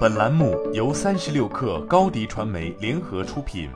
[0.00, 3.70] 本栏目由三十六氪高低传媒联合出品。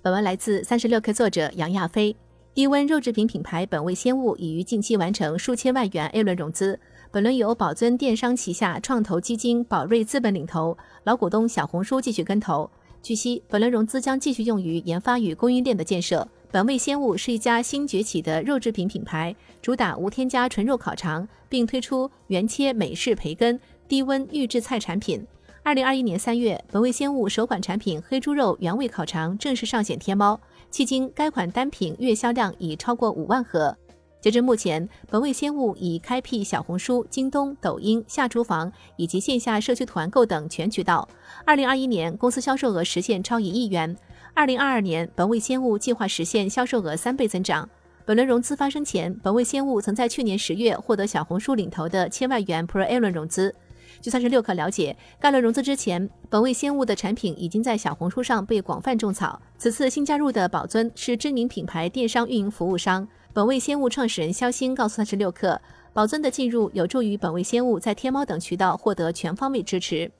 [0.00, 2.16] 本文来自三十六氪作者杨亚飞。
[2.54, 6.78] 低温肉制品品牌本味鲜物已于近期完成数千万元 A 轮融资。
[7.10, 12.70] 本轮由宝尊电商旗下创投基金宝瑞资本领投，老股东小红书继续跟投。
[13.02, 16.26] 据悉，本轮融资将继续用于研发与供应链的建设。
[16.52, 25.24] 本味鲜物是一家新崛起的肉制品品牌，主打无添加纯肉烤肠，并推出原切美式培根、低温预制菜产品。
[25.62, 30.40] 二零二一年三月，本味鲜物首款产品黑猪肉原味烤肠正式上线天猫，
[30.72, 33.76] 迄今该款单品月销量已超过五万盒。
[34.20, 41.08] 截至目前，本味鲜物已开辟小红书、京东、抖音、下厨房以及线下社区团购等全渠道。
[41.46, 43.96] 二零二一年，公司销售额实现超一亿元。
[44.34, 47.68] 二零二二年，本味鲜物计划实现销售额三倍增长。
[48.06, 53.54] 本轮融资发生前，本味鲜物曾在去年十月获得小红书领投的千万元 Pro A 轮融资。
[54.00, 59.40] 据三十六氪了解，该轮融资之前，本味鲜物的产品已经在小红书上被广泛种草。
[59.58, 63.06] 此次新加入的宝尊是知名品牌电商运营服务商。
[63.32, 65.58] 本味鲜物创始人肖鑫告诉三十六氪，
[65.92, 70.10] 宝尊的进入有助于本味鲜物在天猫等渠道获得全方位支持。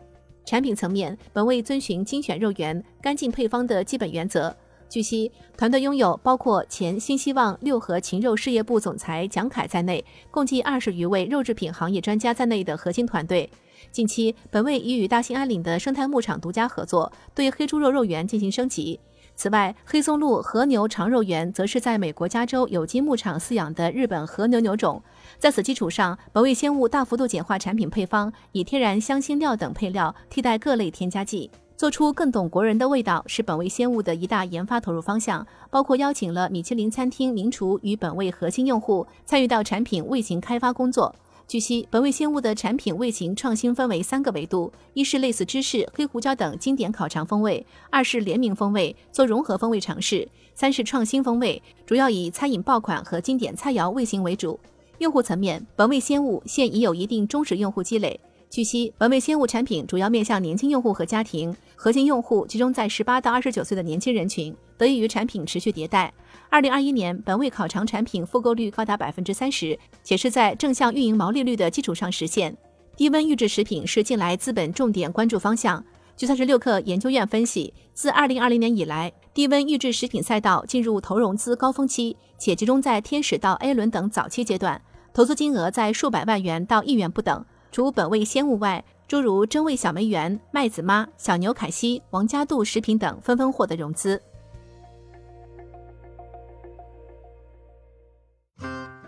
[0.44, 4.54] 产品层面，本味遵循精选肉源、干净配方的基本原则。
[4.88, 13.48] 据悉，团队拥有包括前新希望六合禽肉事业部总裁蒋凯在内，共计二十余位肉制品行业专家在内的核心团队。
[13.92, 18.98] 近期，本位已与大兴安岭的生态牧场独家合作，对黑猪肉肉源进行升级。
[19.40, 25.02] 此外，黑松露和牛长肉源则是在美国加州有机牧场饲养的日本和牛牛种。
[25.38, 35.46] 在此基础上，本味鲜物大幅度简化产品配方，以天然香辛料等配料替代各类添加剂，做出更懂国人的味道，是本味鲜物的一大研发投入方向。
[35.70, 41.14] 包括邀请了米其林餐厅名厨与本味核心用户参与到产品味型开发工作。
[41.50, 54.60] 据悉，本味鲜物的产品味型创新分为三个维度：一是类似芝士、黑胡椒等经典烤肠风味；二是联名风味，做融合风味尝试；三是创新风味，主要以餐饮爆款和经典菜肴味型为主。
[54.98, 58.20] 用户层面，本味鲜物现已有一定忠实用户积累。
[58.50, 64.52] 据悉，本味鲜物产品主要面向年轻用户和家庭，核心用户集中在十八到二十九岁的年轻人群。
[64.76, 66.12] 得益于产品持续迭代，
[66.48, 72.56] 二零二一年本味烤肠产品复购率高达百分之三十，且是在正向运营毛利率的基础上实现。
[72.96, 75.84] 低温预制食品是近来资本重点关注方向。
[76.16, 84.82] 据三十六氪研究院分析，自二零二零年以来，低温预制食品赛道进入投融资高峰期，且集中在天使到 A 轮等早期阶段，
[85.14, 87.44] 投资金额在数百万元到亿元不等。
[87.70, 94.20] 除本味鲜物外，诸如真味小梅园、麦子妈、小牛凯西、王家渡食品等纷纷获得融资。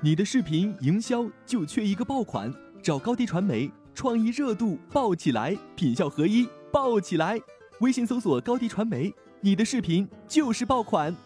[0.01, 2.53] 你的视频营销就缺一个爆款，
[2.83, 7.41] 找高低传媒，创意热度爆起来，品效合一爆起来。
[7.81, 11.17] 微信搜索高低传媒，你的视频就是爆款。